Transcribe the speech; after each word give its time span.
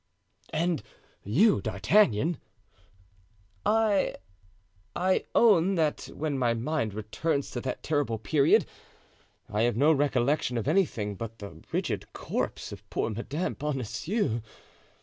"And 0.51 0.81
you, 1.23 1.61
D'Artagnan?" 1.61 2.39
"I—I 3.67 5.25
own 5.35 5.75
that 5.75 6.09
when 6.15 6.39
my 6.39 6.55
mind 6.55 6.95
returns 6.95 7.51
to 7.51 7.61
that 7.61 7.83
terrible 7.83 8.17
period 8.17 8.65
I 9.47 9.61
have 9.61 9.77
no 9.77 9.93
recollection 9.93 10.57
of 10.57 10.67
anything 10.67 11.13
but 11.13 11.37
the 11.37 11.61
rigid 11.71 12.13
corpse 12.13 12.71
of 12.71 12.89
poor 12.89 13.11
Madame 13.11 13.53
Bonancieux. 13.53 14.41